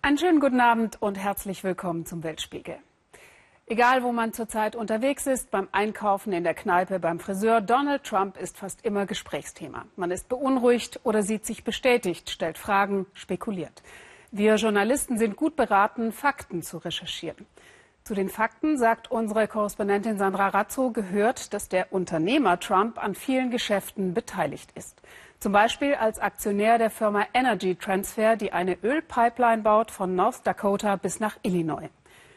[0.00, 2.76] Einen schönen guten Abend und herzlich willkommen zum Weltspiegel.
[3.66, 8.38] Egal, wo man zurzeit unterwegs ist, beim Einkaufen, in der Kneipe, beim Friseur, Donald Trump
[8.38, 9.84] ist fast immer Gesprächsthema.
[9.96, 13.82] Man ist beunruhigt oder sieht sich bestätigt, stellt Fragen, spekuliert.
[14.30, 17.46] Wir Journalisten sind gut beraten, Fakten zu recherchieren.
[18.08, 23.50] Zu den Fakten, sagt unsere Korrespondentin Sandra Razzo, gehört, dass der Unternehmer Trump an vielen
[23.50, 25.02] Geschäften beteiligt ist.
[25.40, 30.96] Zum Beispiel als Aktionär der Firma Energy Transfer, die eine Ölpipeline baut von North Dakota
[30.96, 31.90] bis nach Illinois.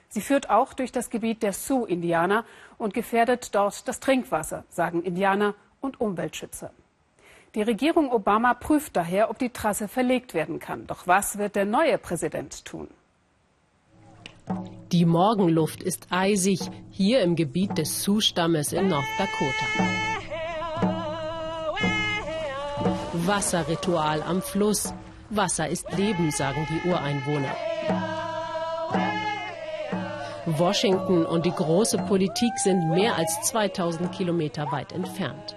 [0.09, 2.43] Sie führt auch durch das Gebiet der Sioux-Indianer
[2.77, 6.71] und gefährdet dort das Trinkwasser, sagen Indianer und Umweltschützer.
[7.55, 10.85] Die Regierung Obama prüft daher, ob die Trasse verlegt werden kann.
[10.85, 12.89] Doch was wird der neue Präsident tun?
[14.91, 19.65] Die Morgenluft ist eisig hier im Gebiet des Sioux-Stammes in North Dakota.
[23.13, 24.93] Wasserritual am Fluss.
[25.29, 27.55] Wasser ist Leben, sagen die Ureinwohner.
[30.45, 35.55] Washington und die große Politik sind mehr als 2000 Kilometer weit entfernt.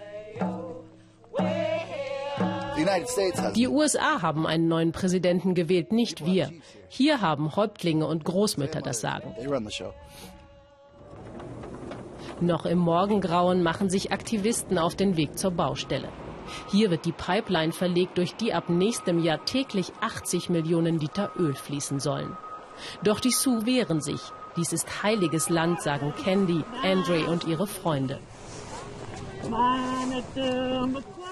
[3.54, 6.50] Die USA haben einen neuen Präsidenten gewählt, nicht wir.
[6.88, 9.34] Hier haben Häuptlinge und Großmütter das Sagen.
[12.40, 16.08] Noch im Morgengrauen machen sich Aktivisten auf den Weg zur Baustelle.
[16.70, 21.54] Hier wird die Pipeline verlegt, durch die ab nächstem Jahr täglich 80 Millionen Liter Öl
[21.54, 22.36] fließen sollen.
[23.02, 24.20] Doch die Sioux wehren sich.
[24.56, 28.18] Dies ist heiliges Land, sagen Candy, Andre und ihre Freunde.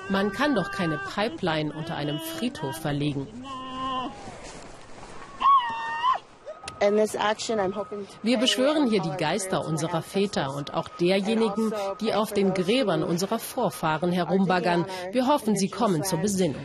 [0.08, 3.26] Man kann doch keine Pipeline unter einem Friedhof verlegen.
[8.22, 13.38] Wir beschwören hier die Geister unserer Väter und auch derjenigen, die auf den Gräbern unserer
[13.38, 14.86] Vorfahren herumbaggern.
[15.12, 16.60] Wir hoffen, sie kommen zur Besinnung.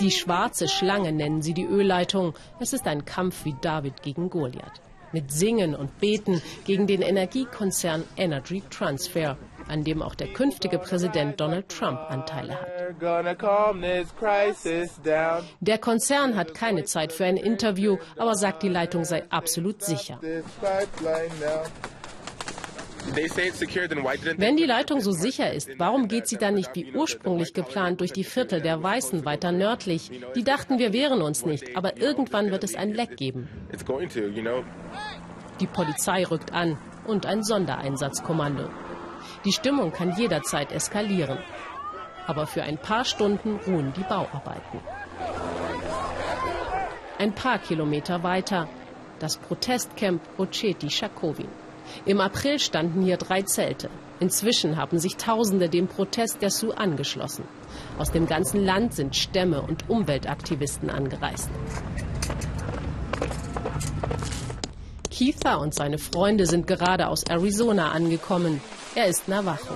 [0.00, 2.34] Die schwarze Schlange nennen sie die Ölleitung.
[2.58, 4.80] Es ist ein Kampf wie David gegen Goliath.
[5.12, 9.36] Mit Singen und Beten gegen den Energiekonzern Energy Transfer,
[9.68, 12.68] an dem auch der künftige Präsident Donald Trump Anteile hat.
[15.60, 20.18] Der Konzern hat keine Zeit für ein Interview, aber sagt, die Leitung sei absolut sicher.
[24.36, 28.12] Wenn die Leitung so sicher ist, warum geht sie dann nicht wie ursprünglich geplant durch
[28.12, 30.10] die Viertel der Weißen weiter nördlich?
[30.34, 33.48] Die dachten, wir wehren uns nicht, aber irgendwann wird es ein Leck geben.
[35.60, 38.68] Die Polizei rückt an und ein Sondereinsatzkommando.
[39.46, 41.38] Die Stimmung kann jederzeit eskalieren.
[42.26, 44.80] Aber für ein paar Stunden ruhen die Bauarbeiten.
[47.18, 48.68] Ein paar Kilometer weiter
[49.18, 51.48] das Protestcamp Oceti Shakovin.
[52.04, 53.88] Im April standen hier drei Zelte.
[54.18, 57.44] Inzwischen haben sich Tausende dem Protest der Sioux angeschlossen.
[57.98, 61.50] Aus dem ganzen Land sind Stämme und Umweltaktivisten angereist.
[65.16, 68.60] Keitha und seine Freunde sind gerade aus Arizona angekommen.
[68.94, 69.74] Er ist Navajo.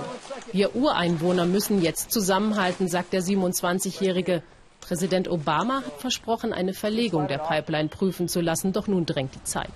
[0.51, 4.43] Wir Ureinwohner müssen jetzt zusammenhalten, sagt der 27-Jährige.
[4.81, 9.43] Präsident Obama hat versprochen, eine Verlegung der Pipeline prüfen zu lassen, doch nun drängt die
[9.43, 9.71] Zeit.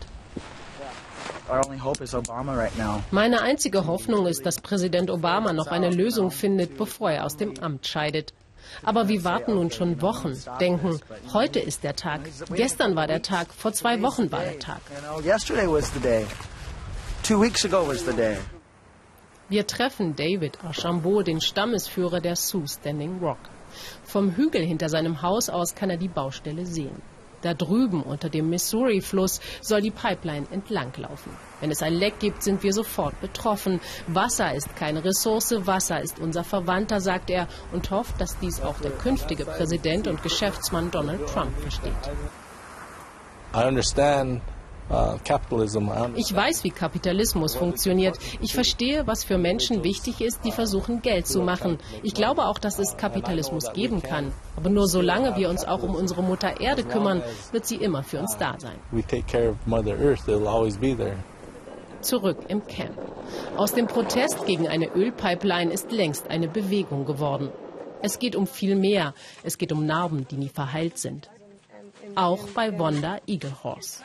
[3.12, 7.58] Meine einzige Hoffnung ist, dass Präsident Obama noch eine Lösung findet, bevor er aus dem
[7.60, 8.34] Amt scheidet.
[8.84, 11.00] Aber wir warten nun schon Wochen, denken,
[11.34, 12.22] heute ist der Tag,
[12.52, 14.82] gestern war der Tag, vor zwei Wochen war der Tag.
[19.48, 23.38] Wir treffen David Archambault, den Stammesführer der Sioux Standing Rock.
[24.04, 27.02] Vom Hügel hinter seinem Haus aus kann er die Baustelle sehen.
[27.46, 31.32] Da drüben unter dem Missouri-Fluss soll die Pipeline entlanglaufen.
[31.62, 33.80] Wenn es ein Leck gibt, sind wir sofort betroffen.
[34.08, 38.80] Wasser ist keine Ressource, Wasser ist unser Verwandter, sagt er und hofft, dass dies auch
[38.80, 41.94] der künftige Präsident und Geschäftsmann Donald Trump versteht.
[43.54, 44.42] I understand
[46.16, 48.20] ich weiß, wie Kapitalismus funktioniert.
[48.40, 51.80] Ich verstehe, was für Menschen wichtig ist, die versuchen, Geld zu machen.
[52.04, 54.32] Ich glaube auch, dass es Kapitalismus geben kann.
[54.56, 58.20] Aber nur solange wir uns auch um unsere Mutter Erde kümmern, wird sie immer für
[58.20, 58.78] uns da sein.
[62.02, 62.98] Zurück im Camp.
[63.58, 67.50] Aus dem Protest gegen eine Ölpipeline ist längst eine Bewegung geworden.
[68.04, 69.16] Es geht um viel mehr.
[69.42, 71.32] Es geht um Narben, die nie verheilt sind.
[72.14, 74.04] Auch bei Wanda Eaglehorse.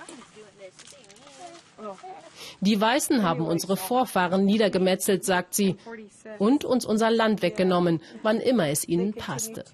[2.60, 5.76] Die Weißen haben unsere Vorfahren niedergemetzelt, sagt sie,
[6.38, 9.64] und uns unser Land weggenommen, wann immer es ihnen passte.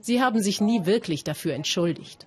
[0.00, 2.26] Sie haben sich nie wirklich dafür entschuldigt.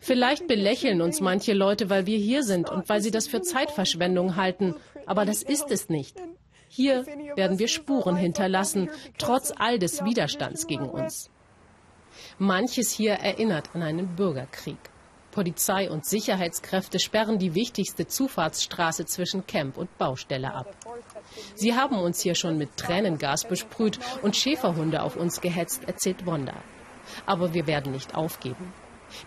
[0.00, 4.36] Vielleicht belächeln uns manche Leute, weil wir hier sind und weil sie das für Zeitverschwendung
[4.36, 4.74] halten.
[5.06, 6.16] Aber das ist es nicht.
[6.68, 7.06] Hier
[7.36, 11.30] werden wir Spuren hinterlassen, trotz all des Widerstands gegen uns.
[12.38, 14.78] Manches hier erinnert an einen Bürgerkrieg.
[15.36, 20.74] Polizei und Sicherheitskräfte sperren die wichtigste Zufahrtsstraße zwischen Camp und Baustelle ab.
[21.54, 26.54] Sie haben uns hier schon mit Tränengas besprüht und Schäferhunde auf uns gehetzt, erzählt Wanda.
[27.26, 28.72] Aber wir werden nicht aufgeben.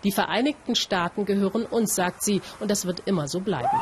[0.02, 3.78] Die Vereinigten Staaten gehören uns, sagt sie, und das wird immer so bleiben.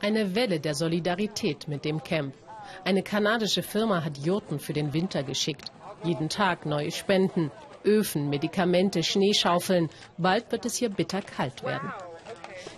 [0.00, 2.34] Eine Welle der Solidarität mit dem Camp.
[2.84, 5.72] Eine kanadische Firma hat Jurten für den Winter geschickt.
[6.02, 7.50] Jeden Tag neue Spenden,
[7.82, 9.88] Öfen, Medikamente, Schneeschaufeln.
[10.18, 11.90] Bald wird es hier bitter kalt werden.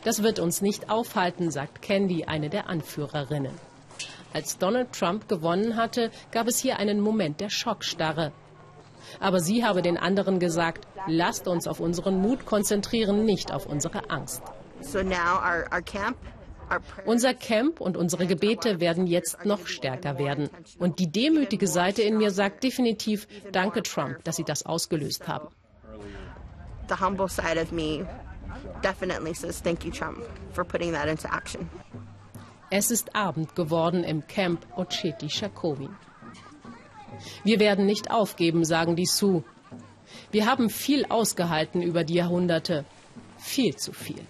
[0.04, 3.52] Das wird uns nicht aufhalten, sagt Candy, eine der Anführerinnen.
[4.32, 8.30] Als Donald Trump gewonnen hatte, gab es hier einen Moment der Schockstarre.
[9.18, 14.08] Aber sie habe den anderen gesagt, lasst uns auf unseren Mut konzentrieren, nicht auf unsere
[14.08, 14.42] Angst.
[14.82, 16.16] So our, our camp
[17.04, 20.50] unser Camp und unsere Gebete werden jetzt noch stärker werden.
[20.78, 25.48] Und die demütige Seite in mir sagt definitiv, danke Trump, dass Sie das ausgelöst haben.
[26.88, 28.06] The humble side of me
[28.82, 30.18] definitely says thank you Trump
[30.52, 31.68] for putting that into action.
[32.70, 35.88] Es ist Abend geworden im Camp Ocheti Shakomi.
[37.44, 39.44] Wir werden nicht aufgeben, sagen die Sioux.
[40.30, 42.84] Wir haben viel ausgehalten über die Jahrhunderte.
[43.38, 44.20] Viel zu viel.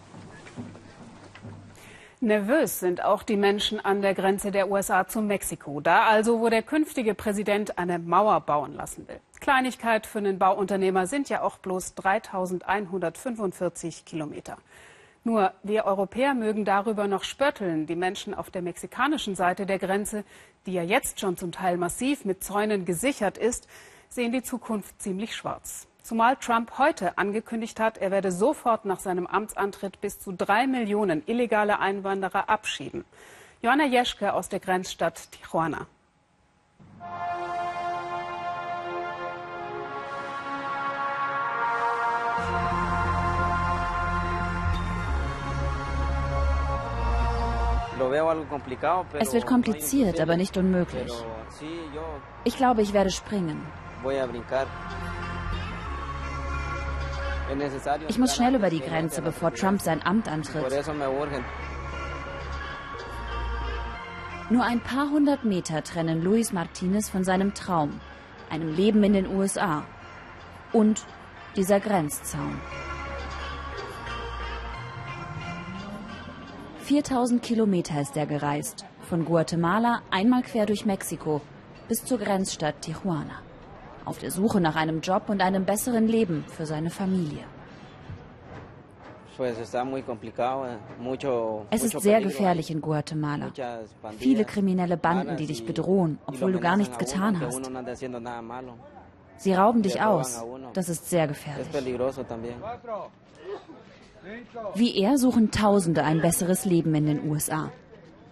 [2.21, 5.83] Nervös sind auch die Menschen an der Grenze der USA zu Mexiko.
[5.83, 9.21] Da also, wo der künftige Präsident eine Mauer bauen lassen will.
[9.39, 14.57] Kleinigkeit für einen Bauunternehmer sind ja auch bloß 3145 Kilometer.
[15.25, 17.87] Nur wir Europäer mögen darüber noch spötteln.
[17.87, 20.25] Die Menschen auf der mexikanischen Seite der Grenze,
[20.65, 23.69] die ja jetzt schon zum Teil massiv mit Zäunen gesichert ist,
[24.09, 25.87] sehen die Zukunft ziemlich schwarz.
[26.07, 31.25] Zumal Trump heute angekündigt hat, er werde sofort nach seinem Amtsantritt bis zu drei Millionen
[31.27, 33.05] illegale Einwanderer abschieben.
[33.61, 35.89] Johanna Jeschke aus der Grenzstadt Tijuana.
[49.19, 51.13] Es wird kompliziert, aber nicht unmöglich.
[52.45, 53.61] Ich glaube, ich werde springen.
[58.09, 60.65] Ich muss schnell über die Grenze, bevor Trump sein Amt antritt.
[64.49, 68.01] Nur ein paar hundert Meter trennen Luis Martinez von seinem Traum,
[68.49, 69.85] einem Leben in den USA
[70.73, 71.05] und
[71.57, 72.61] dieser Grenzzaun.
[76.83, 81.41] 4000 Kilometer ist er gereist, von Guatemala einmal quer durch Mexiko
[81.89, 83.46] bis zur Grenzstadt Tijuana
[84.07, 87.45] auf der Suche nach einem Job und einem besseren Leben für seine Familie.
[91.71, 93.53] Es ist sehr gefährlich in Guatemala.
[94.19, 97.71] Viele kriminelle Banden, die dich bedrohen, obwohl du gar nichts getan hast.
[99.37, 100.43] Sie rauben dich aus.
[100.73, 101.67] Das ist sehr gefährlich.
[104.75, 107.71] Wie er suchen Tausende ein besseres Leben in den USA.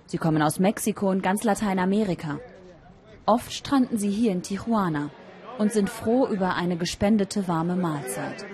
[0.07, 2.39] Sie kommen aus Mexiko und ganz Lateinamerika.
[3.27, 5.11] Oft stranden sie hier in Tijuana,
[5.59, 8.45] und sind froh über eine gespendete warme Mahlzeit.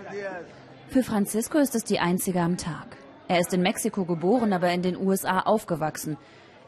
[0.89, 2.97] Für Francisco ist es die einzige am Tag.
[3.29, 6.17] Er ist in Mexiko geboren, aber in den USA aufgewachsen.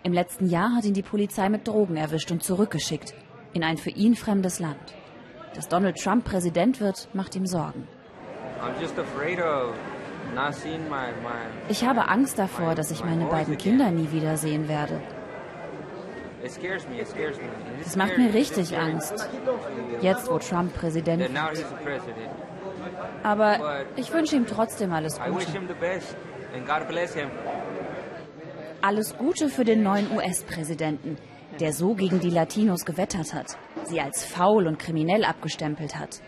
[0.05, 3.15] Im letzten Jahr hat ihn die Polizei mit Drogen erwischt und zurückgeschickt
[3.53, 4.95] in ein für ihn fremdes Land.
[5.55, 7.87] Dass Donald Trump Präsident wird, macht ihm Sorgen.
[11.69, 15.01] Ich habe Angst davor, dass ich meine beiden Kinder nie wiedersehen werde.
[17.85, 19.29] Das macht mir richtig Angst.
[20.01, 21.65] Jetzt, wo Trump Präsident ist.
[23.23, 25.47] Aber ich wünsche ihm trotzdem alles Gute.
[28.81, 31.17] Alles Gute für den neuen US-Präsidenten,
[31.61, 36.21] der so gegen die Latinos gewettert hat, sie als faul und kriminell abgestempelt hat.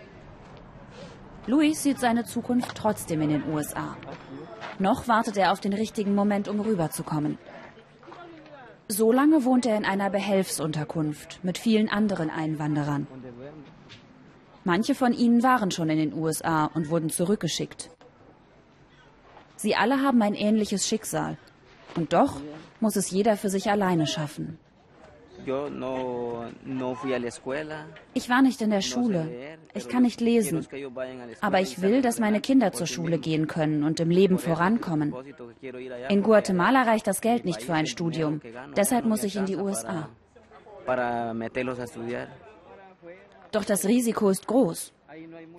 [1.47, 3.97] Luis sieht seine Zukunft trotzdem in den USA.
[4.79, 7.39] Noch wartet er auf den richtigen Moment, um rüberzukommen.
[8.89, 13.07] So lange wohnt er in einer Behelfsunterkunft mit vielen anderen Einwanderern.
[14.65, 17.91] Manche von ihnen waren schon in den USA und wurden zurückgeschickt.
[19.57, 21.39] Sie alle haben ein ähnliches Schicksal.
[21.97, 22.41] Und doch
[22.81, 24.59] muss es jeder für sich alleine schaffen.
[28.15, 29.31] Ich war nicht in der Schule.
[29.75, 30.67] Ich kann nicht lesen.
[31.41, 35.15] Aber ich will, dass meine Kinder zur Schule gehen können und im Leben vorankommen.
[36.09, 38.41] In Guatemala reicht das Geld nicht für ein Studium.
[38.77, 40.09] Deshalb muss ich in die USA.
[43.53, 44.93] Doch das Risiko ist groß.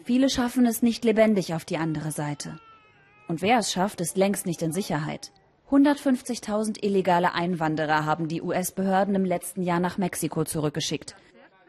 [0.04, 2.60] Viele schaffen es nicht lebendig auf die andere Seite.
[3.27, 5.32] Und wer es schafft, ist längst nicht in Sicherheit.
[5.72, 11.16] 150.000 illegale Einwanderer haben die US-Behörden im letzten Jahr nach Mexiko zurückgeschickt.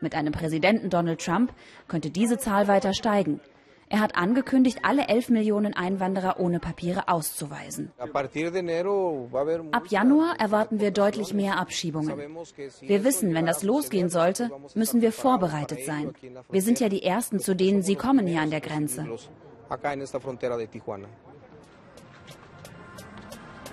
[0.00, 1.54] Mit einem Präsidenten Donald Trump
[1.88, 3.40] könnte diese Zahl weiter steigen.
[3.88, 7.92] Er hat angekündigt, alle 11 Millionen Einwanderer ohne Papiere auszuweisen.
[7.98, 12.36] Ab Januar erwarten wir deutlich mehr Abschiebungen.
[12.80, 16.12] Wir wissen, wenn das losgehen sollte, müssen wir vorbereitet sein.
[16.50, 19.06] Wir sind ja die Ersten, zu denen sie kommen hier an der Grenze.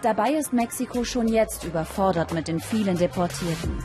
[0.03, 3.81] Dabei ist Mexiko schon jetzt überfordert mit den vielen Deportierten.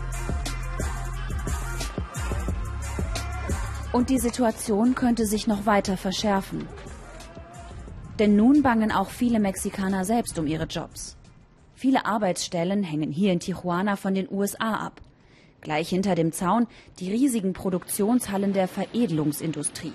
[3.92, 6.66] Und die Situation könnte sich noch weiter verschärfen.
[8.18, 11.16] Denn nun bangen auch viele Mexikaner selbst um ihre Jobs.
[11.76, 15.00] Viele Arbeitsstellen hängen hier in Tijuana von den USA ab.
[15.60, 16.66] Gleich hinter dem Zaun
[16.98, 19.92] die riesigen Produktionshallen der Veredelungsindustrie.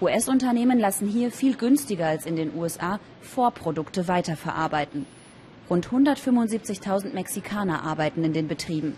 [0.00, 5.04] US-Unternehmen lassen hier viel günstiger als in den USA Vorprodukte weiterverarbeiten.
[5.70, 8.96] Rund 175.000 Mexikaner arbeiten in den Betrieben.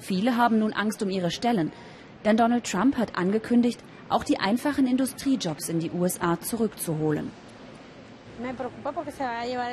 [0.00, 1.72] Viele haben nun Angst um ihre Stellen,
[2.24, 7.30] denn Donald Trump hat angekündigt, auch die einfachen Industriejobs in die USA zurückzuholen.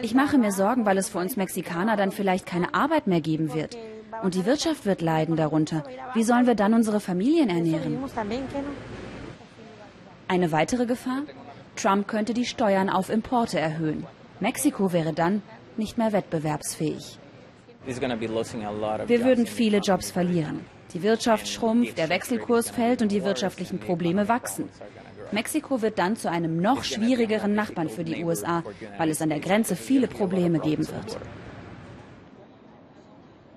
[0.02, 3.54] Ich mache mir Sorgen, weil es für uns Mexikaner dann vielleicht keine Arbeit mehr geben
[3.54, 3.78] wird.
[4.24, 5.84] Und die Wirtschaft wird leiden darunter.
[6.14, 7.98] Wie sollen wir dann unsere Familien ernähren?
[10.28, 11.24] Eine weitere Gefahr?
[11.76, 14.06] Trump könnte die Steuern auf Importe erhöhen.
[14.40, 15.42] Mexiko wäre dann
[15.82, 17.18] nicht mehr wettbewerbsfähig.
[17.86, 20.60] Wir würden viele Jobs verlieren.
[20.94, 24.70] Die Wirtschaft schrumpft, der Wechselkurs fällt und die wirtschaftlichen Probleme wachsen.
[25.32, 28.64] Mexiko wird dann zu einem noch schwierigeren Nachbarn für die USA,
[28.98, 31.18] weil es an der Grenze viele Probleme geben wird.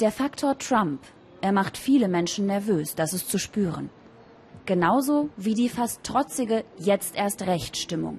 [0.00, 1.00] Der Faktor Trump,
[1.42, 3.90] er macht viele Menschen nervös, das ist zu spüren.
[4.66, 8.18] Genauso wie die fast trotzige Jetzt erst Recht Stimmung.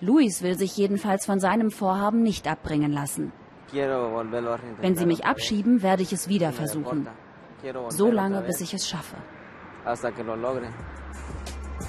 [0.00, 3.32] Luis will sich jedenfalls von seinem Vorhaben nicht abbringen lassen.
[3.72, 7.06] Wenn Sie mich abschieben, werde ich es wieder versuchen.
[7.88, 9.16] So lange, bis ich es schaffe.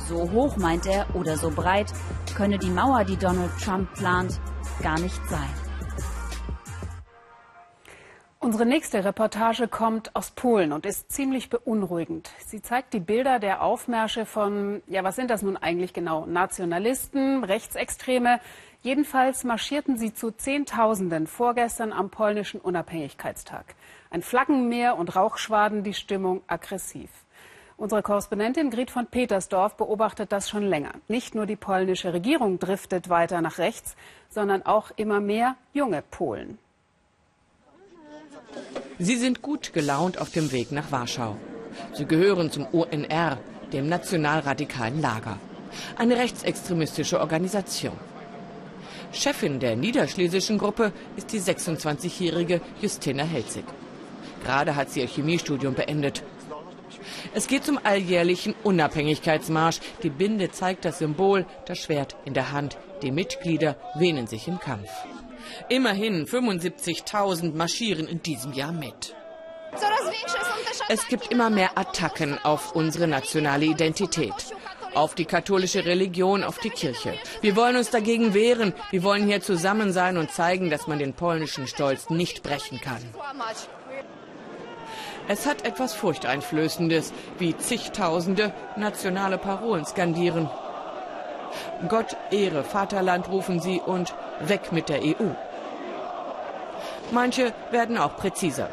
[0.08, 1.92] So hoch, meint er, oder so breit,
[2.36, 4.40] könne die Mauer, die Donald Trump plant,
[4.82, 5.50] gar nicht sein.
[8.42, 12.32] Unsere nächste Reportage kommt aus Polen und ist ziemlich beunruhigend.
[12.40, 16.26] Sie zeigt die Bilder der Aufmärsche von, ja, was sind das nun eigentlich genau?
[16.26, 18.40] Nationalisten, Rechtsextreme.
[18.82, 23.76] Jedenfalls marschierten sie zu Zehntausenden vorgestern am polnischen Unabhängigkeitstag.
[24.10, 27.10] Ein Flaggenmeer und Rauchschwaden, die Stimmung aggressiv.
[27.76, 30.94] Unsere Korrespondentin Grit von Petersdorf beobachtet das schon länger.
[31.08, 33.96] Nicht nur die polnische Regierung driftet weiter nach rechts,
[34.30, 36.58] sondern auch immer mehr junge Polen.
[38.98, 41.36] Sie sind gut gelaunt auf dem Weg nach Warschau.
[41.94, 43.38] Sie gehören zum UNR,
[43.72, 45.38] dem nationalradikalen Lager,
[45.98, 48.09] eine rechtsextremistische Organisation.
[49.12, 53.66] Chefin der niederschlesischen Gruppe ist die 26-jährige Justina Helzig.
[54.44, 56.24] Gerade hat sie ihr Chemiestudium beendet.
[57.34, 59.80] Es geht zum alljährlichen Unabhängigkeitsmarsch.
[60.04, 62.78] Die Binde zeigt das Symbol, das Schwert in der Hand.
[63.02, 64.90] Die Mitglieder wähnen sich im Kampf.
[65.70, 69.16] Immerhin 75.000 marschieren in diesem Jahr mit.
[70.88, 74.34] Es gibt immer mehr Attacken auf unsere nationale Identität,
[74.94, 77.14] auf die katholische Religion, auf die Kirche.
[77.42, 78.74] Wir wollen uns dagegen wehren.
[78.92, 83.02] Wir wollen hier zusammen sein und zeigen, dass man den polnischen Stolz nicht brechen kann.
[85.28, 90.50] Es hat etwas Furchteinflößendes, wie zigtausende nationale Parolen skandieren.
[91.88, 95.30] Gott Ehre, Vaterland rufen sie und weg mit der EU.
[97.12, 98.70] Manche werden auch präziser,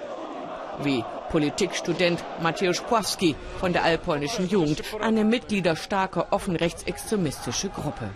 [0.83, 8.11] wie Politikstudent Mateusz Pławski von der Allpolnischen Jugend, eine mitgliederstarke, offen rechtsextremistische Gruppe.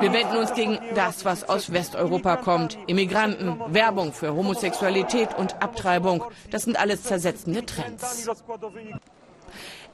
[0.00, 2.76] Wir wenden uns gegen das, was aus Westeuropa kommt.
[2.86, 6.24] Immigranten, Werbung für Homosexualität und Abtreibung.
[6.50, 8.28] Das sind alles zersetzende Trends.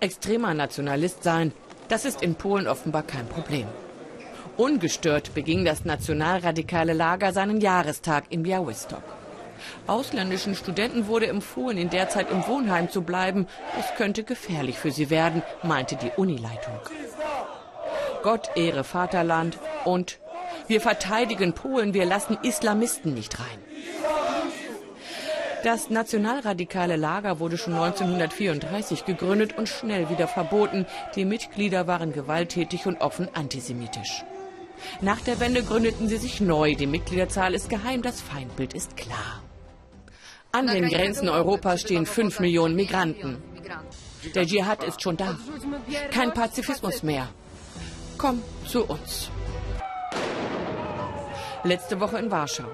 [0.01, 1.53] Extremer Nationalist sein,
[1.89, 3.67] das ist in Polen offenbar kein Problem.
[4.57, 9.03] Ungestört beging das nationalradikale Lager seinen Jahrestag in Białystok.
[9.87, 13.47] Ausländischen Studenten wurde empfohlen, in der Zeit im Wohnheim zu bleiben.
[13.79, 16.79] Es könnte gefährlich für sie werden, meinte die Unileitung.
[18.23, 20.19] Gott ehre Vaterland und
[20.67, 23.59] wir verteidigen Polen, wir lassen Islamisten nicht rein.
[25.63, 30.85] Das nationalradikale Lager wurde schon 1934 gegründet und schnell wieder verboten.
[31.17, 34.25] Die Mitglieder waren gewalttätig und offen antisemitisch.
[35.01, 36.75] Nach der Wende gründeten sie sich neu.
[36.75, 39.44] Die Mitgliederzahl ist geheim, das Feindbild ist klar.
[40.55, 43.43] An den Grenzen Europas stehen fünf Millionen Migranten.
[44.37, 45.37] Der Dschihad ist schon da.
[46.13, 47.27] Kein Pazifismus mehr.
[48.19, 49.31] Komm zu uns.
[51.65, 52.69] Letzte Woche in Warschau.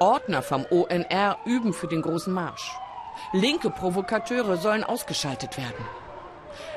[0.00, 2.72] Ordner vom ONR üben für den großen Marsch.
[3.32, 5.84] Linke Provokateure sollen ausgeschaltet werden.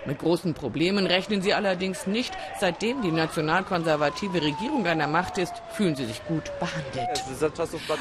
[0.05, 2.33] Mit großen Problemen rechnen sie allerdings nicht.
[2.59, 7.24] Seitdem die nationalkonservative Regierung an der Macht ist, fühlen sie sich gut behandelt.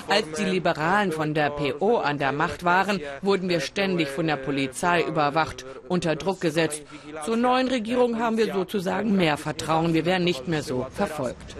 [0.08, 4.37] Als die Liberalen von der PO an der Macht waren, wurden wir ständig von der
[4.37, 6.82] Polizei überwacht, unter Druck gesetzt.
[7.25, 9.94] Zur neuen Regierung haben wir sozusagen mehr Vertrauen.
[9.94, 11.56] Wir werden nicht mehr so verfolgt.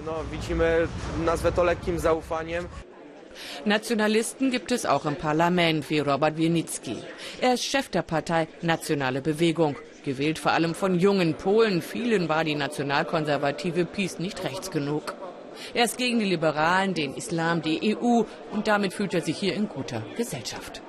[3.65, 6.97] Nationalisten gibt es auch im Parlament, wie Robert Wienitzki.
[7.41, 11.83] Er ist Chef der Partei Nationale Bewegung, gewählt vor allem von jungen Polen.
[11.83, 15.15] Vielen war die nationalkonservative PiS nicht rechts genug.
[15.73, 19.55] Er ist gegen die Liberalen, den Islam, die EU und damit fühlt er sich hier
[19.55, 20.83] in guter Gesellschaft.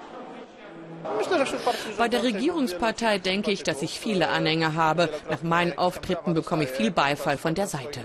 [1.97, 5.09] Bei der Regierungspartei denke ich, dass ich viele Anhänger habe.
[5.29, 8.01] Nach meinen Auftritten bekomme ich viel Beifall von der Seite.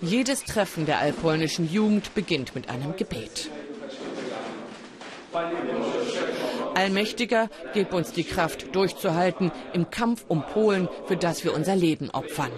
[0.00, 3.50] Jedes Treffen der allpolnischen Jugend beginnt mit einem Gebet.
[6.74, 12.10] Allmächtiger, gib uns die Kraft durchzuhalten im Kampf um Polen, für das wir unser Leben
[12.10, 12.50] opfern.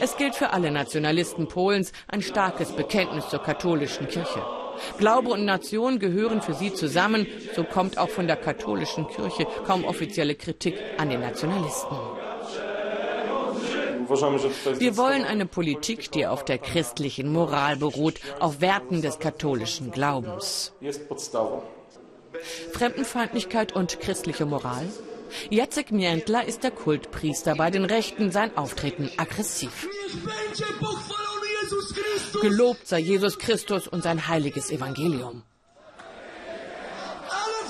[0.00, 4.42] Es gilt für alle Nationalisten Polens ein starkes Bekenntnis zur katholischen Kirche.
[4.98, 9.84] Glaube und Nation gehören für sie zusammen, so kommt auch von der katholischen Kirche kaum
[9.84, 11.96] offizielle Kritik an den Nationalisten.
[14.78, 20.72] Wir wollen eine Politik, die auf der christlichen Moral beruht, auf Werten des katholischen Glaubens.
[22.72, 24.86] Fremdenfeindlichkeit und christliche Moral?
[25.50, 29.86] Jacek Miętla ist der Kultpriester bei den Rechten, sein Auftreten aggressiv.
[32.40, 35.42] Gelobt sei Jesus Christus und sein heiliges Evangelium.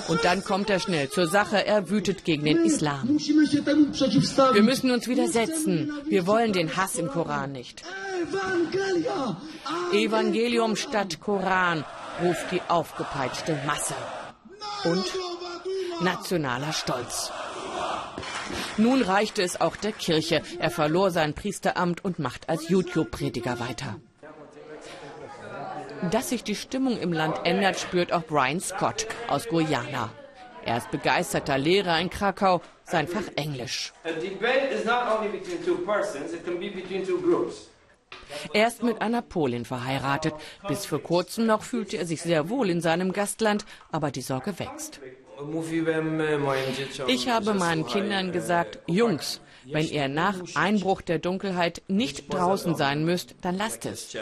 [0.07, 1.65] Und dann kommt er schnell zur Sache.
[1.65, 3.19] Er wütet gegen den Islam.
[3.19, 5.93] Wir müssen uns widersetzen.
[6.07, 7.83] Wir wollen den Hass im Koran nicht.
[9.93, 11.85] Evangelium statt Koran
[12.23, 13.93] ruft die aufgepeitschte Masse.
[14.85, 15.05] Und
[16.01, 17.31] nationaler Stolz.
[18.77, 20.41] Nun reichte es auch der Kirche.
[20.59, 23.99] Er verlor sein Priesteramt und macht als YouTube-Prediger weiter.
[26.11, 30.09] Dass sich die Stimmung im Land ändert, spürt auch Brian Scott aus Guyana.
[30.63, 33.93] Er ist begeisterter Lehrer in Krakau, sein Fach Englisch.
[38.53, 40.33] Er ist mit einer Polin verheiratet.
[40.67, 44.57] Bis vor kurzem noch fühlte er sich sehr wohl in seinem Gastland, aber die Sorge
[44.59, 44.99] wächst.
[47.07, 53.05] Ich habe meinen Kindern gesagt, Jungs, wenn ihr nach Einbruch der Dunkelheit nicht draußen sein
[53.05, 54.15] müsst, dann lasst es.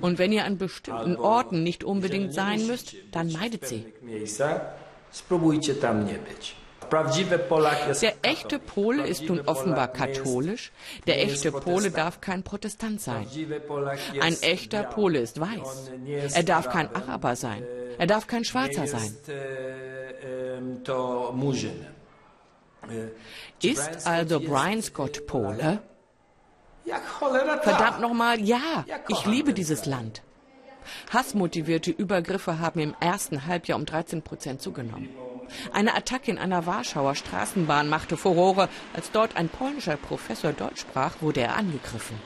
[0.00, 3.84] Und wenn ihr an bestimmten Orten nicht unbedingt sein müsst, dann meidet sie.
[6.92, 10.72] Der echte Pole ist nun offenbar katholisch.
[11.06, 13.26] Der echte Pole darf kein Protestant sein.
[14.20, 15.90] Ein echter Pole ist weiß.
[16.34, 17.64] Er darf kein Araber sein.
[17.98, 19.16] Er darf kein Schwarzer sein.
[23.62, 25.80] Ist also Brian Scott Pole?
[27.62, 30.22] Verdammt nochmal, ja, ich liebe dieses Land.
[31.10, 35.08] Hassmotivierte Übergriffe haben im ersten Halbjahr um 13 Prozent zugenommen.
[35.72, 38.68] Eine Attacke in einer Warschauer Straßenbahn machte Furore.
[38.94, 42.16] Als dort ein polnischer Professor Deutsch sprach, wurde er angegriffen.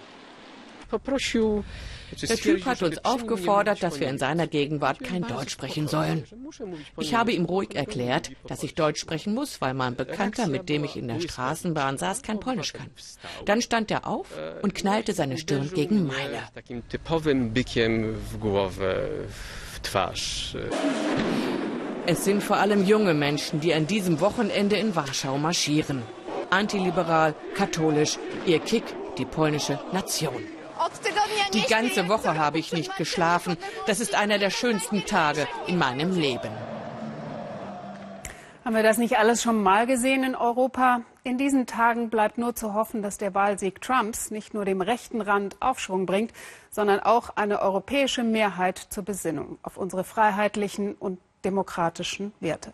[2.22, 6.24] Der Typ hat uns aufgefordert, dass wir in seiner Gegenwart kein Deutsch sprechen sollen.
[6.98, 10.84] Ich habe ihm ruhig erklärt, dass ich Deutsch sprechen muss, weil mein Bekannter, mit dem
[10.84, 12.90] ich in der Straßenbahn saß, kein Polnisch kann.
[13.44, 14.28] Dann stand er auf
[14.62, 16.42] und knallte seine Stirn gegen meine.
[22.08, 26.02] Es sind vor allem junge Menschen, die an diesem Wochenende in Warschau marschieren.
[26.50, 28.16] Antiliberal, katholisch,
[28.46, 28.84] ihr Kick,
[29.18, 30.40] die polnische Nation.
[31.52, 33.56] Die ganze Woche habe ich nicht geschlafen.
[33.88, 36.50] Das ist einer der schönsten Tage in meinem Leben.
[38.64, 41.00] Haben wir das nicht alles schon mal gesehen in Europa?
[41.24, 45.20] In diesen Tagen bleibt nur zu hoffen, dass der Wahlsieg Trumps nicht nur dem rechten
[45.20, 46.32] Rand Aufschwung bringt,
[46.70, 52.72] sondern auch eine europäische Mehrheit zur Besinnung auf unsere freiheitlichen und demokratischen Werte.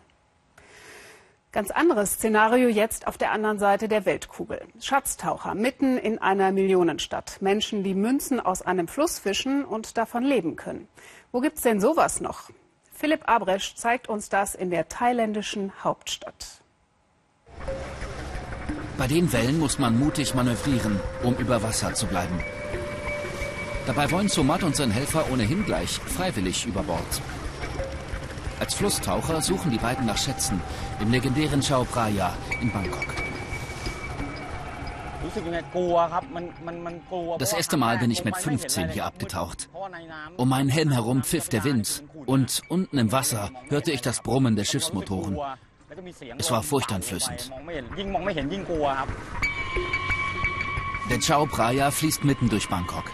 [1.53, 4.59] Ganz anderes Szenario jetzt auf der anderen Seite der Weltkugel.
[4.81, 7.37] Schatztaucher mitten in einer Millionenstadt.
[7.41, 10.87] Menschen, die Münzen aus einem Fluss fischen und davon leben können.
[11.31, 12.49] Wo gibt's denn sowas noch?
[12.91, 16.63] Philipp Abresch zeigt uns das in der thailändischen Hauptstadt.
[18.97, 22.39] Bei den Wellen muss man mutig manövrieren, um über Wasser zu bleiben.
[23.85, 27.21] Dabei wollen Somat und sein Helfer ohnehin gleich freiwillig über Bord.
[28.63, 30.61] Als Flusstaucher suchen die beiden nach Schätzen
[31.01, 33.13] im legendären Chao Phraya in Bangkok.
[37.39, 39.67] Das erste Mal bin ich mit 15 hier abgetaucht.
[40.37, 44.55] Um meinen Helm herum pfiff der Wind und unten im Wasser hörte ich das Brummen
[44.55, 45.37] der Schiffsmotoren.
[46.37, 47.51] Es war furchteinflößend.
[51.09, 53.11] Der Chao Phraya fließt mitten durch Bangkok.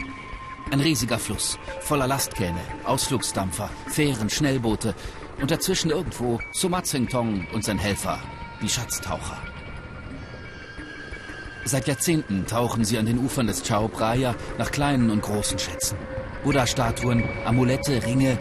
[0.72, 4.94] Ein riesiger Fluss, voller Lastkähne, Ausflugsdampfer, Fähren, Schnellboote
[5.42, 8.20] und dazwischen irgendwo Sumat Tong und sein Helfer,
[8.62, 9.38] die Schatztaucher.
[11.66, 15.98] Seit Jahrzehnten tauchen sie an den Ufern des Chao Phraya nach kleinen und großen Schätzen.
[16.44, 18.38] Buddha-Statuen, Amulette, Ringe,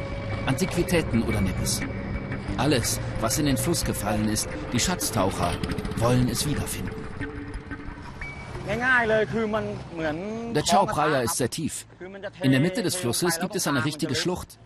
[0.46, 1.80] Antiquitäten oder Nippes.
[2.56, 5.52] Alles, was in den Fluss gefallen ist, die Schatztaucher
[5.96, 6.97] wollen es wiederfinden.
[10.54, 11.86] Der Chao Phraya ist sehr tief.
[12.42, 14.58] In der Mitte des Flusses gibt es eine richtige Schlucht.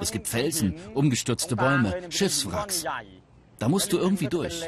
[0.00, 2.84] Es gibt Felsen, umgestürzte Bäume, Schiffswracks.
[3.58, 4.62] Da musst du irgendwie durch.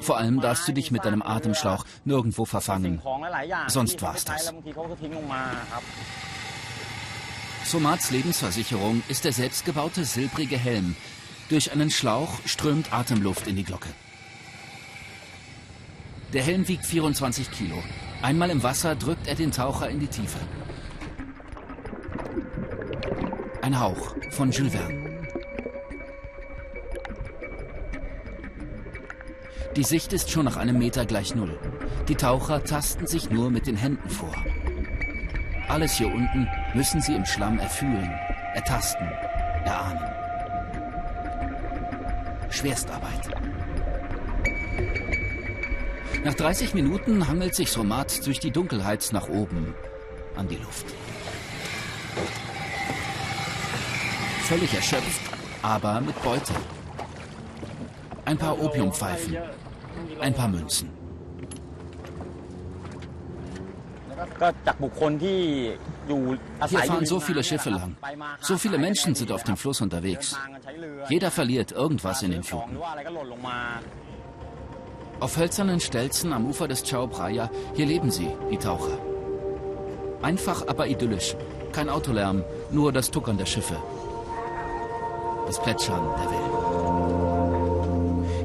[0.00, 3.00] Vor allem darfst du dich mit deinem Atemschlauch nirgendwo verfangen.
[3.68, 4.52] Sonst war's das.
[7.64, 10.94] Somats Lebensversicherung ist der selbstgebaute silbrige Helm.
[11.48, 13.88] Durch einen Schlauch strömt Atemluft in die Glocke.
[16.34, 17.82] Der Helm wiegt 24 Kilo.
[18.20, 20.38] Einmal im Wasser drückt er den Taucher in die Tiefe.
[23.62, 25.08] Ein Hauch von Jules Verne.
[29.74, 31.58] Die Sicht ist schon nach einem Meter gleich null.
[32.08, 34.34] Die Taucher tasten sich nur mit den Händen vor.
[35.68, 38.10] Alles hier unten müssen sie im Schlamm erfühlen,
[38.54, 39.06] ertasten,
[39.64, 40.02] erahnen.
[42.50, 43.37] Schwerstarbeit.
[46.24, 49.74] Nach 30 Minuten hangelt sich Somat durch die Dunkelheit nach oben
[50.36, 50.86] an die Luft.
[54.42, 55.20] Völlig erschöpft,
[55.62, 56.52] aber mit Beute.
[58.24, 59.36] Ein paar Opiumpfeifen,
[60.20, 60.90] ein paar Münzen.
[66.68, 67.96] Hier fahren so viele Schiffe lang.
[68.40, 70.36] So viele Menschen sind auf dem Fluss unterwegs.
[71.08, 72.78] Jeder verliert irgendwas in den Fluten.
[75.20, 78.98] Auf hölzernen Stelzen am Ufer des Chao Phraya, hier leben sie, die Taucher.
[80.22, 81.34] Einfach, aber idyllisch.
[81.72, 83.76] Kein Autolärm, nur das Tuckern der Schiffe.
[85.46, 86.48] Das Plätschern der Wellen.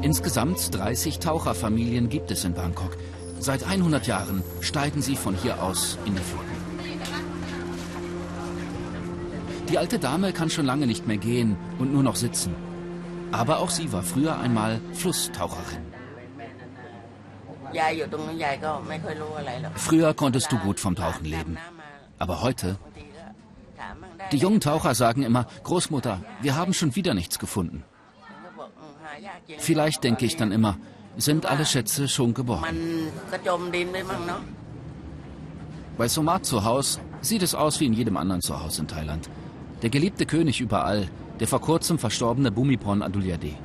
[0.01, 2.97] Insgesamt 30 Taucherfamilien gibt es in Bangkok.
[3.39, 6.53] Seit 100 Jahren steigen sie von hier aus in die Fluten.
[9.69, 12.55] Die alte Dame kann schon lange nicht mehr gehen und nur noch sitzen.
[13.31, 15.92] Aber auch sie war früher einmal Flusstaucherin.
[19.75, 21.57] Früher konntest du gut vom Tauchen leben.
[22.19, 22.77] Aber heute?
[24.31, 27.83] Die jungen Taucher sagen immer, Großmutter, wir haben schon wieder nichts gefunden.
[29.57, 30.77] Vielleicht denke ich dann immer,
[31.17, 33.11] sind alle Schätze schon geborgen.
[35.97, 39.29] Bei Somat zu Hause sieht es aus wie in jedem anderen Zuhause in Thailand.
[39.83, 41.09] Der geliebte König überall,
[41.39, 43.55] der vor kurzem verstorbene Bumipon Adulyadeh.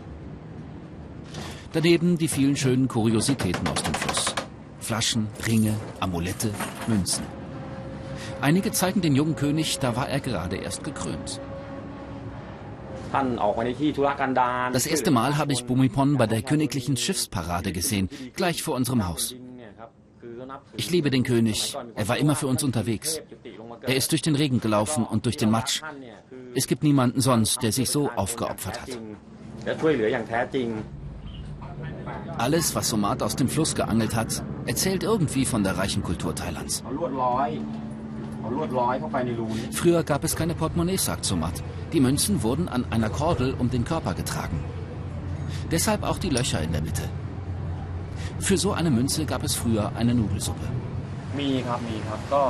[1.72, 4.35] Daneben die vielen schönen Kuriositäten aus dem Fluss.
[4.81, 6.50] Flaschen, Ringe, Amulette,
[6.87, 7.24] Münzen.
[8.40, 11.40] Einige zeigen den jungen König, da war er gerade erst gekrönt.
[14.72, 19.35] Das erste Mal habe ich Bumipon bei der königlichen Schiffsparade gesehen, gleich vor unserem Haus.
[20.76, 21.76] Ich liebe den König.
[21.94, 23.20] Er war immer für uns unterwegs.
[23.83, 25.83] Er ist durch den Regen gelaufen und durch den Matsch.
[26.54, 28.98] Es gibt niemanden sonst, der sich so aufgeopfert hat.
[32.38, 36.83] Alles, was Somat aus dem Fluss geangelt hat, erzählt irgendwie von der reichen Kultur Thailands.
[39.73, 41.62] Früher gab es keine Portemonnaies, sagt Somat.
[41.92, 44.64] Die Münzen wurden an einer Kordel um den Körper getragen.
[45.71, 47.03] Deshalb auch die Löcher in der Mitte.
[48.38, 50.66] Für so eine Münze gab es früher eine Nudelsuppe.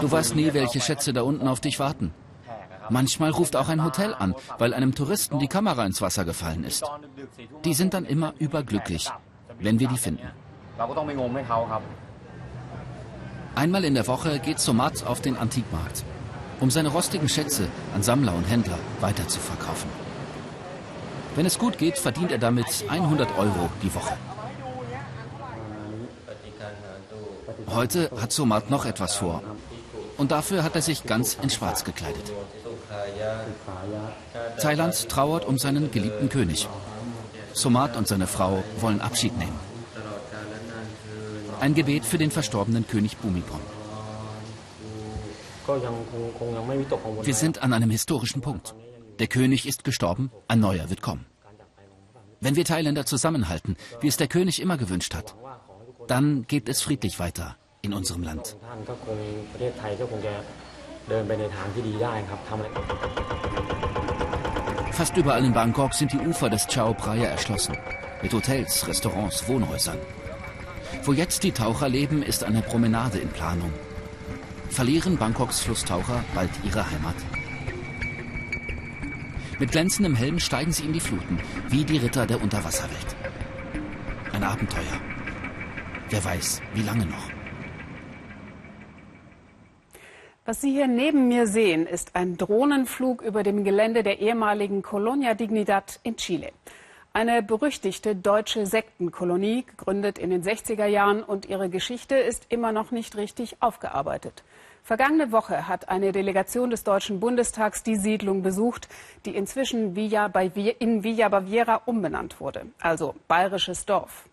[0.00, 2.12] Du weißt nie, welche Schätze da unten auf dich warten.
[2.90, 6.84] Manchmal ruft auch ein Hotel an, weil einem Touristen die Kamera ins Wasser gefallen ist.
[7.64, 9.10] Die sind dann immer überglücklich,
[9.60, 10.28] wenn wir die finden.
[13.54, 16.04] Einmal in der Woche geht Somat auf den Antikmarkt,
[16.60, 19.90] um seine rostigen Schätze an Sammler und Händler weiterzuverkaufen.
[21.34, 24.16] Wenn es gut geht, verdient er damit 100 Euro die Woche.
[27.68, 29.42] Heute hat Somat noch etwas vor.
[30.16, 32.32] Und dafür hat er sich ganz in Schwarz gekleidet.
[34.60, 36.68] Thailand trauert um seinen geliebten König.
[37.52, 39.58] Somat und seine Frau wollen Abschied nehmen.
[41.60, 43.60] Ein Gebet für den verstorbenen König Bumipon.
[47.22, 48.74] Wir sind an einem historischen Punkt.
[49.18, 51.26] Der König ist gestorben, ein neuer wird kommen.
[52.40, 55.34] Wenn wir Thailänder zusammenhalten, wie es der König immer gewünscht hat,
[56.06, 58.56] dann geht es friedlich weiter in unserem Land.
[64.92, 67.76] Fast überall in Bangkok sind die Ufer des Chao Phraya erschlossen.
[68.22, 69.98] Mit Hotels, Restaurants, Wohnhäusern.
[71.04, 73.72] Wo jetzt die Taucher leben, ist eine Promenade in Planung.
[74.70, 77.14] Verlieren Bangkoks Flusstaucher bald ihre Heimat?
[79.58, 83.16] Mit glänzendem Helm steigen sie in die Fluten, wie die Ritter der Unterwasserwelt.
[84.32, 85.00] Ein Abenteuer.
[86.10, 87.37] Wer weiß, wie lange noch.
[90.48, 95.34] Was Sie hier neben mir sehen, ist ein Drohnenflug über dem Gelände der ehemaligen Colonia
[95.34, 96.52] Dignidad in Chile.
[97.12, 102.92] Eine berüchtigte deutsche Sektenkolonie, gegründet in den 60er Jahren und ihre Geschichte ist immer noch
[102.92, 104.42] nicht richtig aufgearbeitet.
[104.82, 108.88] Vergangene Woche hat eine Delegation des Deutschen Bundestags die Siedlung besucht,
[109.26, 110.32] die inzwischen Villa
[110.78, 114.27] in Villa Baviera umbenannt wurde, also bayerisches Dorf.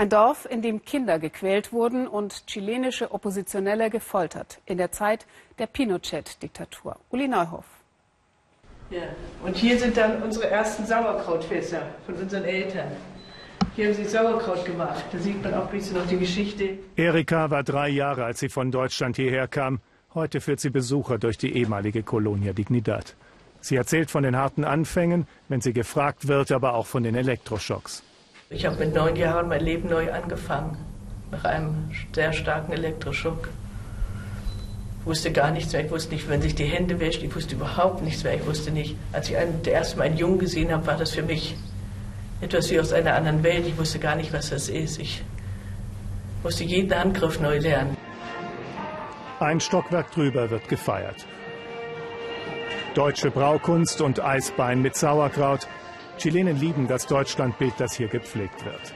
[0.00, 5.26] Ein Dorf, in dem Kinder gequält wurden und chilenische Oppositionelle gefoltert in der Zeit
[5.58, 6.96] der Pinochet-Diktatur.
[7.10, 7.66] Uli Neuhoff.
[8.88, 9.02] Ja.
[9.44, 12.90] Und hier sind dann unsere ersten Sauerkrautfässer von unseren Eltern.
[13.76, 15.04] Hier haben sie Sauerkraut gemacht.
[15.12, 16.78] Da sieht man auch ein bisschen noch die Geschichte.
[16.96, 19.80] Erika war drei Jahre, als sie von Deutschland hierher kam.
[20.14, 23.16] Heute führt sie Besucher durch die ehemalige Colonia Dignidad.
[23.60, 28.02] Sie erzählt von den harten Anfängen, wenn sie gefragt wird, aber auch von den Elektroschocks.
[28.52, 30.76] Ich habe mit neun Jahren mein Leben neu angefangen,
[31.30, 33.48] nach einem sehr starken Elektroschock.
[34.98, 35.84] Ich wusste gar nichts mehr.
[35.84, 37.22] Ich wusste nicht, wenn sich die Hände wäscht.
[37.22, 38.34] Ich wusste überhaupt nichts mehr.
[38.34, 38.96] Ich wusste nicht.
[39.12, 41.54] Als ich einen, der erste Mal einen Jungen gesehen habe, war das für mich
[42.40, 43.68] etwas wie aus einer anderen Welt.
[43.68, 44.98] Ich wusste gar nicht, was das ist.
[44.98, 45.22] Ich
[46.42, 47.96] musste jeden Handgriff neu lernen.
[49.38, 51.24] Ein Stockwerk drüber wird gefeiert.
[52.94, 55.68] Deutsche Braukunst und Eisbein mit Sauerkraut.
[56.20, 58.94] Chilenen lieben das Deutschlandbild, das hier gepflegt wird.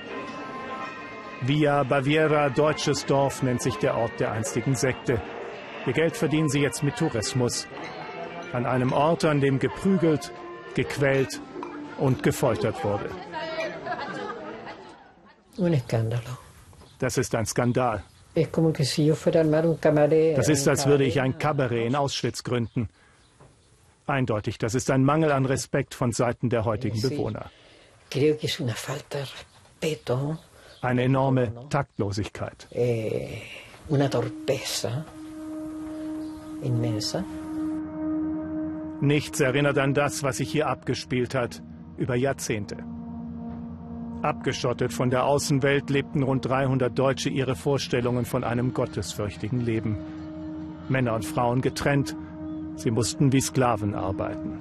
[1.40, 5.22] Via Baviera, deutsches Dorf, nennt sich der Ort der einstigen Sekte.
[5.86, 7.66] Ihr Geld verdienen sie jetzt mit Tourismus.
[8.52, 10.32] An einem Ort, an dem geprügelt,
[10.74, 11.40] gequält
[11.98, 13.08] und gefoltert wurde.
[16.98, 18.02] Das ist ein Skandal.
[20.36, 22.88] Das ist, als würde ich ein Kabarett in Auschwitz gründen.
[24.06, 27.50] Eindeutig, das ist ein Mangel an Respekt von Seiten der heutigen Bewohner.
[30.82, 32.68] Eine enorme Taktlosigkeit.
[32.72, 33.38] Eh,
[39.00, 41.62] Nichts erinnert an das, was sich hier abgespielt hat,
[41.96, 42.76] über Jahrzehnte.
[44.22, 49.98] Abgeschottet von der Außenwelt lebten rund 300 Deutsche ihre Vorstellungen von einem gottesfürchtigen Leben.
[50.88, 52.16] Männer und Frauen getrennt,
[52.76, 54.60] sie mussten wie Sklaven arbeiten.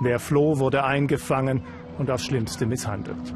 [0.00, 1.62] Wer floh, wurde eingefangen
[1.98, 3.34] und aufs Schlimmste misshandelt.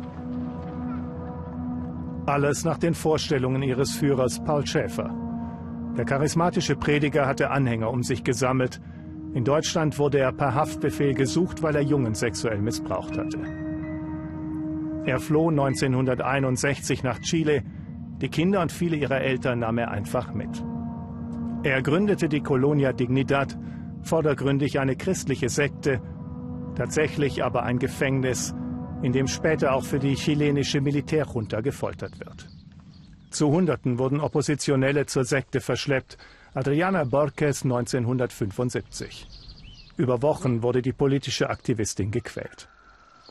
[2.27, 5.11] Alles nach den Vorstellungen ihres Führers Paul Schäfer.
[5.97, 8.81] Der charismatische Prediger hatte Anhänger um sich gesammelt.
[9.35, 13.39] In Deutschland wurde er per Haftbefehl gesucht, weil er Jungen sexuell missbraucht hatte.
[15.07, 17.63] Er floh 1961 nach Chile.
[18.21, 20.63] Die Kinder und viele ihrer Eltern nahm er einfach mit.
[21.63, 23.59] Er gründete die Colonia Dignidad,
[24.03, 26.01] vordergründig eine christliche Sekte,
[26.75, 28.55] tatsächlich aber ein Gefängnis,
[29.03, 32.49] in dem später auch für die chilenische Militärjunta gefoltert wird.
[33.31, 36.17] Zu Hunderten wurden Oppositionelle zur Sekte verschleppt.
[36.55, 39.29] Adriana Borges 1975.
[39.99, 42.69] Über Wochen wurde die politische Aktivistin gequält.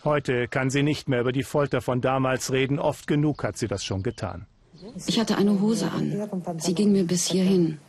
[0.03, 2.77] Heute kann sie nicht mehr über die Folter von damals reden.
[2.77, 4.45] Oft genug hat sie das schon getan.
[5.07, 6.59] Ich hatte eine Hose an.
[6.59, 7.79] Sie ging mir bis hierhin.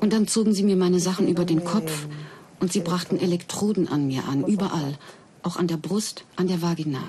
[0.00, 2.06] Und dann zogen sie mir meine Sachen über den Kopf
[2.60, 4.94] und sie brachten Elektroden an mir an, überall,
[5.42, 7.00] auch an der Brust, an der Vagina.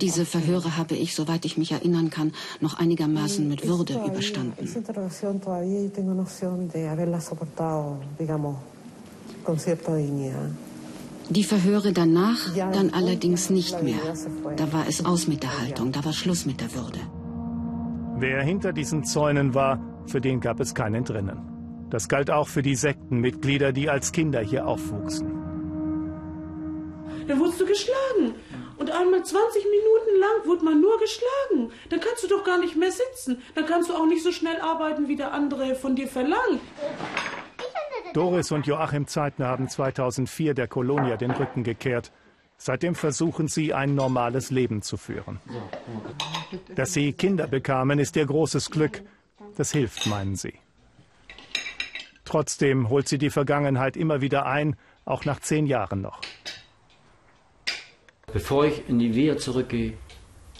[0.00, 4.68] Diese Verhöre habe ich, soweit ich mich erinnern kann, noch einigermaßen mit Würde überstanden.
[11.30, 14.00] Die Verhöre danach dann allerdings nicht mehr.
[14.56, 17.00] Da war es aus mit der Haltung, da war Schluss mit der Würde.
[18.16, 21.86] Wer hinter diesen Zäunen war, für den gab es kein Entrinnen.
[21.90, 25.32] Das galt auch für die Sektenmitglieder, die als Kinder hier aufwuchsen.
[27.26, 28.34] Da wurdest du geschlagen.
[28.78, 31.72] Und einmal 20 Minuten lang wurde man nur geschlagen.
[31.90, 33.42] Dann kannst du doch gar nicht mehr sitzen.
[33.54, 36.60] Dann kannst du auch nicht so schnell arbeiten, wie der andere von dir verlangt.
[38.14, 42.12] Doris und Joachim Zeitner haben 2004 der Kolonia den Rücken gekehrt.
[42.56, 45.38] Seitdem versuchen sie, ein normales Leben zu führen.
[46.74, 49.02] Dass sie Kinder bekamen, ist ihr großes Glück.
[49.58, 50.54] Das hilft, meinen sie.
[52.24, 56.20] Trotzdem holt sie die Vergangenheit immer wieder ein, auch nach zehn Jahren noch.
[58.32, 59.94] Bevor ich in die Wehr zurückgehe,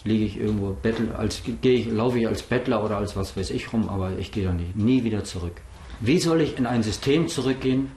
[0.03, 3.71] liege ich irgendwo, bettel, als, gehe laufe ich als Bettler oder als was weiß ich
[3.71, 5.61] rum, aber ich gehe da nie, nie wieder zurück.
[6.01, 7.91] Wie soll ich in ein System zurückgehen,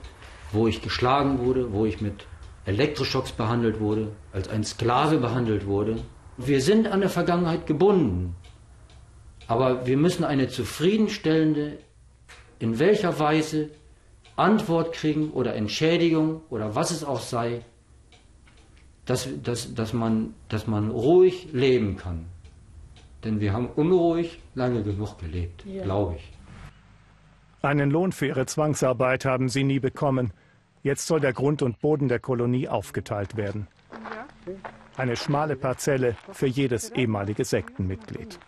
[0.53, 2.25] wo ich geschlagen wurde, wo ich mit
[2.65, 5.97] Elektroschocks behandelt wurde, als ein Sklave behandelt wurde?
[6.37, 8.37] Wir sind an der Vergangenheit gebunden,
[9.47, 11.77] aber wir müssen eine zufriedenstellende,
[12.59, 13.69] in welcher Weise
[14.35, 17.61] Antwort kriegen oder Entschädigung oder was es auch sei,
[19.05, 22.25] dass, dass, dass, man, dass man ruhig leben kann.
[23.23, 25.83] Denn wir haben unruhig lange genug gelebt, ja.
[25.83, 26.31] glaube ich.
[27.61, 30.33] Einen Lohn für ihre Zwangsarbeit haben sie nie bekommen.
[30.81, 33.67] Jetzt soll der Grund und Boden der Kolonie aufgeteilt werden.
[34.95, 38.39] Eine schmale Parzelle für jedes ehemalige Sektenmitglied.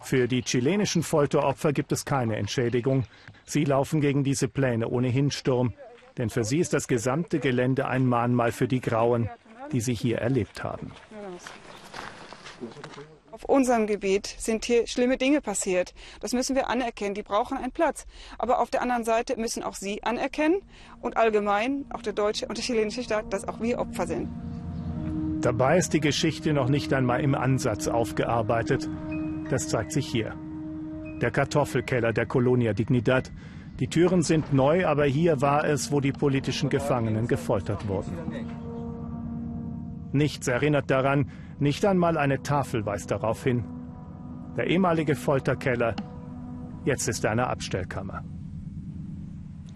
[0.00, 3.04] Für die chilenischen Folteropfer gibt es keine Entschädigung.
[3.44, 5.74] Sie laufen gegen diese Pläne ohnehin Sturm,
[6.16, 9.28] denn für sie ist das gesamte Gelände ein Mahnmal für die Grauen,
[9.72, 10.92] die sie hier erlebt haben.
[13.38, 15.94] Auf unserem Gebiet sind hier schlimme Dinge passiert.
[16.18, 17.14] Das müssen wir anerkennen.
[17.14, 18.04] Die brauchen einen Platz.
[18.36, 20.60] Aber auf der anderen Seite müssen auch sie anerkennen
[21.00, 24.28] und allgemein auch der deutsche und der chilenische Staat, dass auch wir Opfer sind.
[25.40, 28.90] Dabei ist die Geschichte noch nicht einmal im Ansatz aufgearbeitet.
[29.50, 30.34] Das zeigt sich hier.
[31.22, 33.30] Der Kartoffelkeller der Colonia Dignidad.
[33.78, 38.67] Die Türen sind neu, aber hier war es, wo die politischen Gefangenen gefoltert wurden.
[40.12, 43.64] Nichts erinnert daran, nicht einmal eine Tafel weist darauf hin.
[44.56, 45.94] Der ehemalige Folterkeller,
[46.84, 48.24] jetzt ist er eine Abstellkammer.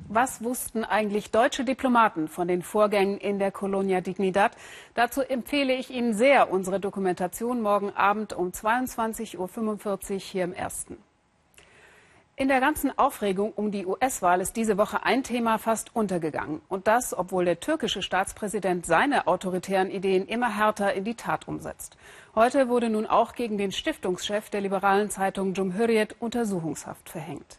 [0.08, 4.52] Was wussten eigentlich deutsche Diplomaten von den Vorgängen in der Colonia Dignidad?
[4.94, 10.98] Dazu empfehle ich Ihnen sehr unsere Dokumentation morgen Abend um 22.45 Uhr hier im Ersten.
[12.34, 16.62] In der ganzen Aufregung um die US-Wahl ist diese Woche ein Thema fast untergegangen.
[16.70, 21.98] Und das, obwohl der türkische Staatspräsident seine autoritären Ideen immer härter in die Tat umsetzt.
[22.34, 27.58] Heute wurde nun auch gegen den Stiftungschef der liberalen Zeitung Cumhuriyet Untersuchungshaft verhängt.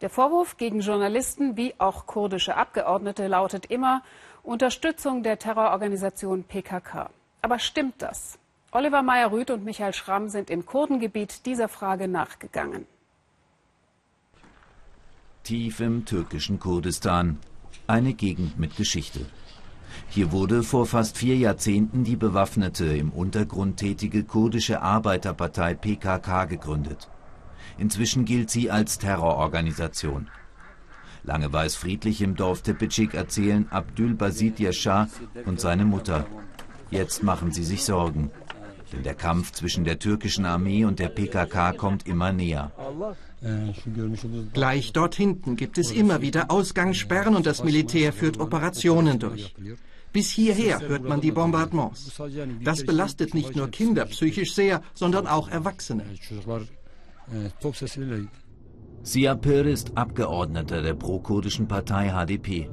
[0.00, 4.02] Der Vorwurf gegen Journalisten wie auch kurdische Abgeordnete lautet immer
[4.44, 7.10] Unterstützung der Terrororganisation PKK.
[7.42, 8.38] Aber stimmt das?
[8.70, 12.86] Oliver Meyer-Rüth und Michael Schramm sind im Kurdengebiet dieser Frage nachgegangen
[15.44, 17.38] tief im türkischen Kurdistan,
[17.86, 19.20] eine Gegend mit Geschichte.
[20.08, 27.10] Hier wurde vor fast vier Jahrzehnten die bewaffnete, im Untergrund tätige kurdische Arbeiterpartei PKK gegründet.
[27.76, 30.28] Inzwischen gilt sie als Terrororganisation.
[31.24, 35.08] Lange war es friedlich im Dorf Tepecik, erzählen Abdul Basit Yashar
[35.44, 36.26] und seine Mutter.
[36.90, 38.30] Jetzt machen sie sich Sorgen.
[38.92, 42.72] Denn der Kampf zwischen der türkischen Armee und der PKK kommt immer näher.
[44.52, 49.54] Gleich dort hinten gibt es immer wieder Ausgangssperren und das Militär führt Operationen durch.
[50.12, 52.12] Bis hierher hört man die Bombardements.
[52.62, 56.04] Das belastet nicht nur Kinder psychisch sehr, sondern auch Erwachsene.
[59.02, 62.70] Sia Pir ist Abgeordneter der pro-kurdischen Partei HDP.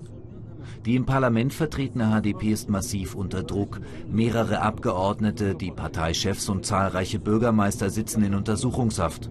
[0.85, 3.81] Die im Parlament vertretene HDP ist massiv unter Druck.
[4.09, 9.29] Mehrere Abgeordnete, die Parteichefs und zahlreiche Bürgermeister sitzen in Untersuchungshaft.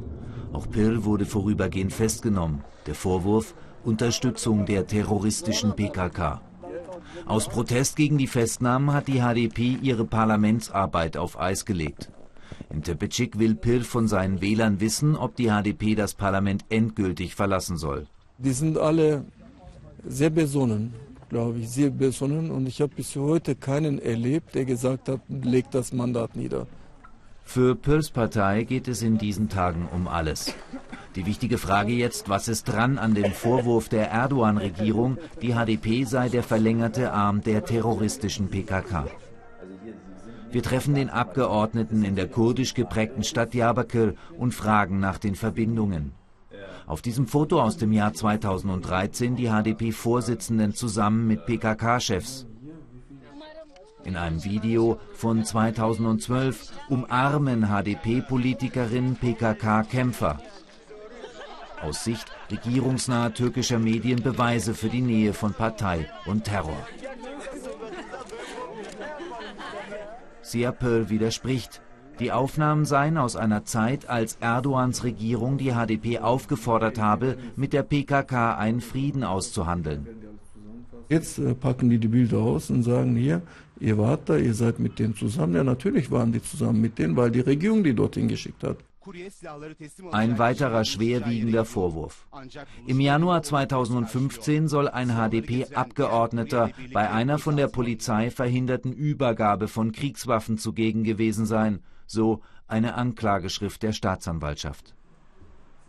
[0.53, 2.65] Auch Pirl wurde vorübergehend festgenommen.
[2.87, 6.43] Der Vorwurf Unterstützung der terroristischen PKK.
[7.27, 12.11] Aus Protest gegen die Festnahmen hat die HDP ihre Parlamentsarbeit auf Eis gelegt.
[12.69, 17.77] In Tepecik will Pirl von seinen Wählern wissen, ob die HDP das Parlament endgültig verlassen
[17.77, 18.07] soll.
[18.39, 19.25] Die sind alle
[20.07, 20.95] sehr besonnen,
[21.29, 22.51] glaube ich, sehr besonnen.
[22.51, 26.67] Und ich habe bis heute keinen erlebt, der gesagt hat, legt das Mandat nieder.
[27.53, 30.55] Für Pöls Partei geht es in diesen Tagen um alles.
[31.17, 36.29] Die wichtige Frage jetzt, was ist dran an dem Vorwurf der Erdogan-Regierung, die HDP sei
[36.29, 39.09] der verlängerte Arm der terroristischen PKK.
[40.53, 46.13] Wir treffen den Abgeordneten in der kurdisch geprägten Stadt Diyarbakir und fragen nach den Verbindungen.
[46.87, 52.47] Auf diesem Foto aus dem Jahr 2013 die HDP-Vorsitzenden zusammen mit PKK-Chefs.
[54.05, 60.41] In einem Video von 2012 umarmen HDP-Politikerinnen PKK-Kämpfer.
[61.83, 66.87] Aus Sicht regierungsnaher türkischer Medien Beweise für die Nähe von Partei und Terror.
[70.43, 71.83] Sia Pearl widerspricht.
[72.19, 77.83] Die Aufnahmen seien aus einer Zeit, als Erdogans Regierung die HDP aufgefordert habe, mit der
[77.83, 80.07] PKK einen Frieden auszuhandeln.
[81.09, 83.43] Jetzt äh, packen die die Bilder aus und sagen hier,
[83.81, 85.55] ihr wart da, ihr seid mit denen zusammen.
[85.55, 88.77] Ja, natürlich waren die zusammen mit denen, weil die Regierung die dorthin geschickt hat.
[90.13, 92.27] Ein weiterer schwerwiegender Vorwurf.
[92.87, 100.59] Im Januar 2015 soll ein HDP-Abgeordneter bei einer von der Polizei verhinderten Übergabe von Kriegswaffen
[100.59, 104.95] zugegen gewesen sein, so eine Anklageschrift der Staatsanwaltschaft.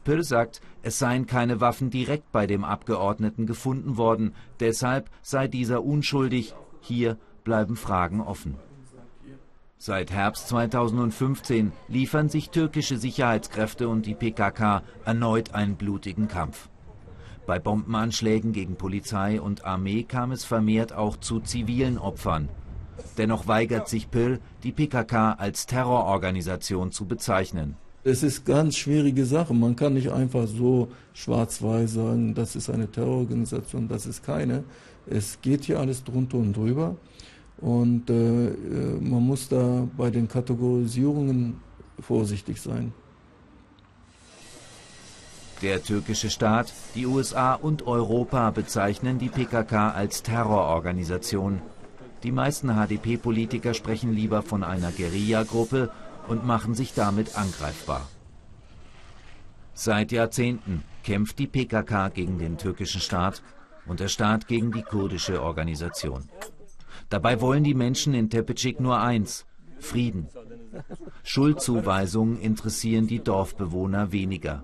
[0.04, 5.84] Pöll sagt, es seien keine Waffen direkt bei dem Abgeordneten gefunden worden, deshalb sei dieser
[5.84, 6.56] unschuldig.
[6.80, 8.56] Hier bleiben Fragen offen.
[9.78, 16.70] Seit Herbst 2015 liefern sich türkische Sicherheitskräfte und die PKK erneut einen blutigen Kampf.
[17.48, 22.50] Bei Bombenanschlägen gegen Polizei und Armee kam es vermehrt auch zu zivilen Opfern.
[23.18, 27.76] Dennoch weigert sich Pil, die PKK als Terrororganisation zu bezeichnen.
[28.04, 29.54] Es ist ganz schwierige Sache.
[29.54, 34.64] Man kann nicht einfach so schwarz-weiß sagen, das ist eine Terrororganisation, das ist keine.
[35.06, 36.96] Es geht hier alles drunter und drüber.
[37.62, 38.54] Und äh,
[39.00, 41.62] man muss da bei den Kategorisierungen
[42.00, 42.94] vorsichtig sein.
[45.62, 51.62] Der türkische Staat, die USA und Europa bezeichnen die PKK als Terrororganisation.
[52.24, 55.92] Die meisten HDP-Politiker sprechen lieber von einer Guerilla-Gruppe
[56.28, 58.08] und machen sich damit angreifbar.
[59.74, 63.44] Seit Jahrzehnten kämpft die PKK gegen den türkischen Staat
[63.86, 66.28] und der Staat gegen die kurdische Organisation.
[67.12, 69.46] Dabei wollen die Menschen in Tepecik nur eins,
[69.80, 70.30] Frieden.
[71.24, 74.64] Schuldzuweisungen interessieren die Dorfbewohner weniger.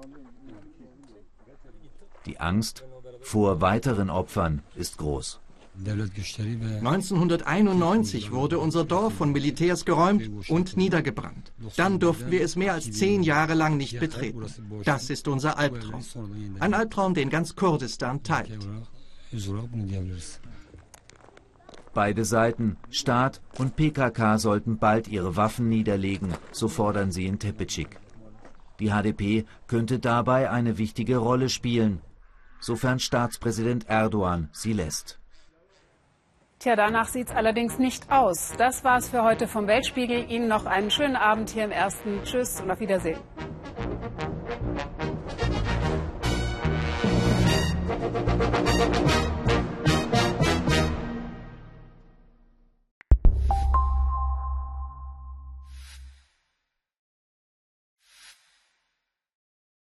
[2.26, 2.86] Die Angst
[3.20, 5.42] vor weiteren Opfern ist groß.
[5.86, 11.52] 1991 wurde unser Dorf von Militärs geräumt und niedergebrannt.
[11.76, 14.46] Dann durften wir es mehr als zehn Jahre lang nicht betreten.
[14.86, 16.02] Das ist unser Albtraum.
[16.60, 18.58] Ein Albtraum, den ganz Kurdistan teilt.
[21.98, 28.00] Beide Seiten, Staat und PKK, sollten bald ihre Waffen niederlegen, so fordern sie in Tepecik.
[28.80, 32.04] Die HDP könnte dabei eine wichtige Rolle spielen,
[32.60, 35.20] sofern Staatspräsident Erdogan sie lässt.
[36.60, 38.54] Tja, danach sieht es allerdings nicht aus.
[38.60, 40.30] Das war's für heute vom Weltspiegel.
[40.30, 42.22] Ihnen noch einen schönen Abend hier im ersten.
[42.24, 43.18] Tschüss und auf Wiedersehen.
[47.88, 48.57] Thank you.